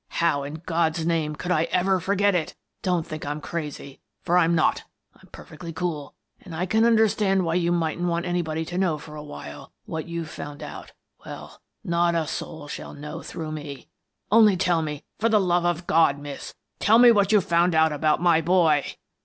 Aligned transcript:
How, 0.15 0.41
in 0.41 0.63
God's 0.65 1.05
name, 1.05 1.35
could 1.35 1.51
I 1.51 1.65
ever 1.65 1.99
forget 1.99 2.33
it? 2.33 2.55
Don't 2.81 3.05
think 3.05 3.23
I'm 3.23 3.39
crazy, 3.39 4.01
for 4.23 4.35
I'm 4.35 4.55
not 4.55 4.81
I'm 5.15 5.27
perfectly 5.27 5.71
cool, 5.71 6.15
and 6.41 6.55
I 6.55 6.65
can 6.65 6.85
understand 6.85 7.45
why 7.45 7.53
you 7.53 7.71
mightn't 7.71 8.07
want 8.07 8.25
anybody 8.25 8.65
to 8.65 8.79
know 8.79 8.97
for 8.97 9.15
awhile 9.15 9.73
what 9.85 10.07
you've 10.07 10.27
found 10.31 10.63
out. 10.63 10.93
Well, 11.23 11.61
not 11.83 12.15
a 12.15 12.25
soul 12.25 12.67
shall 12.67 12.95
know 12.95 13.21
through 13.21 13.51
me. 13.51 13.89
Only 14.31 14.57
tell 14.57 14.81
me— 14.81 15.03
for 15.19 15.29
the 15.29 15.39
love 15.39 15.65
of 15.67 15.85
God, 15.85 16.17
Miss, 16.17 16.55
tell 16.79 16.97
me 16.97 17.11
what 17.11 17.31
you've 17.31 17.45
found 17.45 17.75
out 17.75 17.93
about 17.93 18.19
my 18.19 18.41
boy! 18.41 18.95